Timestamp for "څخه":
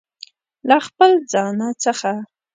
1.83-2.11